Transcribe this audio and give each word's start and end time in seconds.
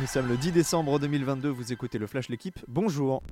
Nous 0.00 0.06
sommes 0.08 0.26
le 0.26 0.36
10 0.36 0.50
décembre 0.50 0.98
2022, 0.98 1.48
vous 1.48 1.72
écoutez 1.72 1.98
le 1.98 2.06
Flash 2.08 2.28
L'équipe, 2.28 2.58
bonjour 2.66 3.22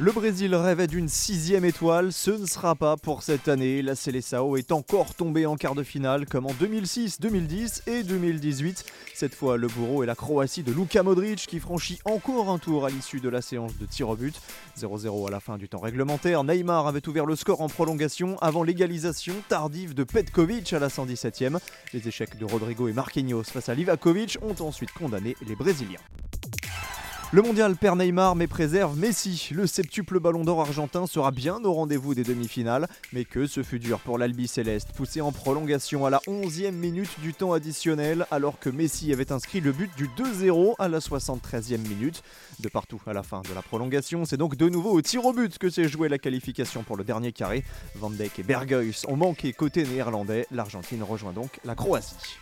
le 0.00 0.12
Brésil 0.12 0.54
rêvait 0.54 0.86
d'une 0.86 1.08
sixième 1.08 1.64
étoile, 1.64 2.12
ce 2.12 2.30
ne 2.30 2.46
sera 2.46 2.76
pas 2.76 2.96
pour 2.96 3.24
cette 3.24 3.48
année. 3.48 3.82
La 3.82 3.96
Seleção 3.96 4.56
est 4.56 4.70
encore 4.70 5.14
tombée 5.14 5.44
en 5.44 5.56
quart 5.56 5.74
de 5.74 5.82
finale 5.82 6.26
comme 6.26 6.46
en 6.46 6.52
2006, 6.52 7.18
2010 7.18 7.82
et 7.88 8.04
2018. 8.04 8.84
Cette 9.14 9.34
fois, 9.34 9.56
le 9.56 9.66
bourreau 9.66 10.04
est 10.04 10.06
la 10.06 10.14
Croatie 10.14 10.62
de 10.62 10.72
Luka 10.72 11.02
Modric 11.02 11.46
qui 11.48 11.58
franchit 11.58 11.98
encore 12.04 12.48
un 12.48 12.58
tour 12.58 12.86
à 12.86 12.90
l'issue 12.90 13.18
de 13.18 13.28
la 13.28 13.42
séance 13.42 13.76
de 13.76 13.86
tir 13.86 14.08
au 14.08 14.14
but. 14.14 14.40
0-0 14.78 15.26
à 15.26 15.30
la 15.32 15.40
fin 15.40 15.58
du 15.58 15.68
temps 15.68 15.80
réglementaire. 15.80 16.44
Neymar 16.44 16.86
avait 16.86 17.06
ouvert 17.08 17.26
le 17.26 17.34
score 17.34 17.60
en 17.60 17.68
prolongation 17.68 18.38
avant 18.40 18.62
l'égalisation 18.62 19.34
tardive 19.48 19.94
de 19.94 20.04
Petkovic 20.04 20.72
à 20.72 20.78
la 20.78 20.88
117e. 20.88 21.58
Les 21.92 22.06
échecs 22.06 22.38
de 22.38 22.44
Rodrigo 22.44 22.86
et 22.86 22.92
Marquinhos 22.92 23.44
face 23.44 23.68
à 23.68 23.74
Livakovic 23.74 24.38
ont 24.42 24.64
ensuite 24.64 24.92
condamné 24.92 25.36
les 25.44 25.56
Brésiliens. 25.56 25.98
Le 27.30 27.42
mondial 27.42 27.76
perd 27.76 27.98
Neymar 27.98 28.36
mais 28.36 28.46
préserve 28.46 28.96
Messi. 28.96 29.50
Le 29.52 29.66
septuple 29.66 30.18
ballon 30.18 30.44
d'or 30.44 30.62
argentin 30.62 31.06
sera 31.06 31.30
bien 31.30 31.62
au 31.62 31.74
rendez-vous 31.74 32.14
des 32.14 32.24
demi-finales, 32.24 32.88
mais 33.12 33.26
que 33.26 33.46
ce 33.46 33.62
fut 33.62 33.78
dur 33.78 34.00
pour 34.00 34.16
l'Albi 34.16 34.48
Céleste, 34.48 34.92
poussé 34.96 35.20
en 35.20 35.30
prolongation 35.30 36.06
à 36.06 36.10
la 36.10 36.20
11e 36.26 36.70
minute 36.70 37.10
du 37.20 37.34
temps 37.34 37.52
additionnel, 37.52 38.24
alors 38.30 38.58
que 38.58 38.70
Messi 38.70 39.12
avait 39.12 39.30
inscrit 39.30 39.60
le 39.60 39.72
but 39.72 39.90
du 39.94 40.08
2-0 40.08 40.76
à 40.78 40.88
la 40.88 41.00
73e 41.00 41.86
minute. 41.86 42.22
De 42.60 42.70
partout 42.70 43.02
à 43.06 43.12
la 43.12 43.22
fin 43.22 43.42
de 43.42 43.52
la 43.54 43.60
prolongation, 43.60 44.24
c'est 44.24 44.38
donc 44.38 44.56
de 44.56 44.70
nouveau 44.70 44.92
au 44.92 45.02
tir 45.02 45.26
au 45.26 45.34
but 45.34 45.58
que 45.58 45.68
s'est 45.68 45.86
jouée 45.86 46.08
la 46.08 46.18
qualification 46.18 46.82
pour 46.82 46.96
le 46.96 47.04
dernier 47.04 47.32
carré. 47.32 47.62
Van 47.96 48.08
Dijk 48.08 48.38
et 48.38 48.42
Berghuis 48.42 49.02
ont 49.06 49.16
manqué 49.16 49.52
côté 49.52 49.84
néerlandais. 49.84 50.46
L'Argentine 50.50 51.02
rejoint 51.02 51.32
donc 51.32 51.60
la 51.62 51.74
Croatie. 51.74 52.38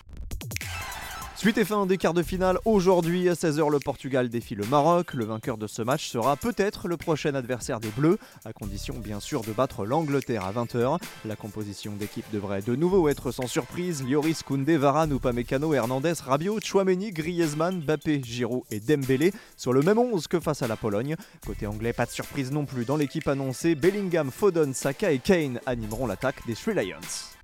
Suite 1.36 1.58
et 1.58 1.66
fin 1.66 1.84
des 1.84 1.98
quarts 1.98 2.14
de 2.14 2.22
finale, 2.22 2.58
aujourd'hui 2.64 3.28
à 3.28 3.34
16h 3.34 3.70
le 3.70 3.78
Portugal 3.78 4.30
défie 4.30 4.54
le 4.54 4.64
Maroc. 4.64 5.12
Le 5.12 5.26
vainqueur 5.26 5.58
de 5.58 5.66
ce 5.66 5.82
match 5.82 6.08
sera 6.08 6.34
peut-être 6.34 6.88
le 6.88 6.96
prochain 6.96 7.34
adversaire 7.34 7.78
des 7.78 7.90
Bleus, 7.90 8.16
à 8.46 8.54
condition 8.54 8.94
bien 8.98 9.20
sûr 9.20 9.42
de 9.42 9.52
battre 9.52 9.84
l'Angleterre 9.84 10.46
à 10.46 10.52
20h. 10.52 10.98
La 11.26 11.36
composition 11.36 11.92
d'équipe 11.92 12.24
devrait 12.32 12.62
de 12.62 12.74
nouveau 12.74 13.10
être 13.10 13.32
sans 13.32 13.46
surprise. 13.46 14.02
Lloris, 14.02 14.42
Koundé, 14.42 14.78
Varane, 14.78 15.14
Upamecano, 15.14 15.74
Hernandez, 15.74 16.14
Rabiot, 16.24 16.58
Chouameni, 16.64 17.12
Griezmann, 17.12 17.80
Bappé, 17.80 18.22
Giroud 18.24 18.62
et 18.70 18.80
Dembélé 18.80 19.30
sur 19.58 19.74
le 19.74 19.82
même 19.82 19.98
11 19.98 20.28
que 20.28 20.40
face 20.40 20.62
à 20.62 20.68
la 20.68 20.76
Pologne. 20.76 21.16
Côté 21.46 21.66
anglais, 21.66 21.92
pas 21.92 22.06
de 22.06 22.12
surprise 22.12 22.50
non 22.50 22.64
plus 22.64 22.86
dans 22.86 22.96
l'équipe 22.96 23.28
annoncée. 23.28 23.74
Bellingham, 23.74 24.30
Foden, 24.30 24.72
Saka 24.72 25.12
et 25.12 25.18
Kane 25.18 25.60
animeront 25.66 26.06
l'attaque 26.06 26.46
des 26.46 26.54
Three 26.54 26.72
Lions. 26.72 27.35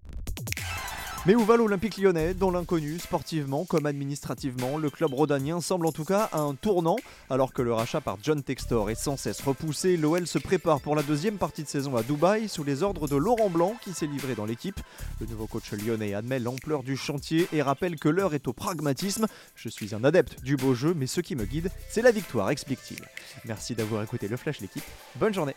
Mais 1.25 1.37
où 1.37 1.45
va 1.45 1.57
l'Olympique 1.57 1.99
lyonnais 1.99 2.35
Dans 2.35 2.51
l'inconnu, 2.51 2.99
sportivement 2.99 3.65
comme 3.65 3.87
administrativement, 3.87 4.77
le 4.77 4.91
club 4.91 5.15
rhodanien 5.15 5.61
semble 5.61 5.87
en 5.87 5.93
tout 5.93 6.05
cas 6.05 6.29
à 6.33 6.41
un 6.41 6.57
tournant. 6.57 6.97
Alors 7.31 7.53
que 7.53 7.63
le 7.63 7.73
rachat 7.73 8.01
par 8.01 8.19
John 8.21 8.43
Textor 8.43 8.91
est 8.91 8.97
sans 8.97 9.17
cesse 9.17 9.41
repoussé, 9.41 9.97
l'OL 9.97 10.27
se 10.27 10.41
prépare 10.41 10.81
pour 10.81 10.97
la 10.97 11.05
deuxième 11.05 11.39
partie 11.39 11.63
de 11.63 11.69
saison 11.69 11.95
à 11.95 12.03
Dubaï 12.03 12.49
sous 12.49 12.65
les 12.65 12.83
ordres 12.83 13.07
de 13.07 13.15
Laurent 13.15 13.51
Blanc 13.51 13.77
qui 13.85 13.93
s'est 13.93 14.09
livré 14.09 14.35
dans 14.35 14.47
l'équipe. 14.47 14.81
Le 15.21 15.27
nouveau 15.27 15.47
coach 15.47 15.71
lyonnais 15.71 16.13
admet 16.13 16.41
l'ampleur 16.41 16.83
du 16.83 16.97
chantier 16.97 17.47
et 17.53 17.63
rappelle 17.63 18.01
que 18.01 18.09
l'heure 18.09 18.35
est 18.35 18.49
au 18.49 18.53
pragmatisme. 18.53 19.29
Je 19.55 19.69
suis 19.69 19.95
un 19.95 20.03
adepte 20.03 20.43
du 20.43 20.57
beau 20.57 20.75
jeu, 20.75 20.93
mais 20.93 21.07
ce 21.07 21.21
qui 21.21 21.37
me 21.37 21.45
guide, 21.45 21.71
c'est 21.89 22.03
la 22.03 22.11
victoire, 22.11 22.51
explique-t-il. 22.51 23.01
Merci 23.45 23.77
d'avoir 23.77 24.03
écouté 24.03 24.27
le 24.27 24.37
Flash 24.37 24.61
l'équipe. 24.61 24.83
Bonne 25.21 25.33
journée 25.33 25.55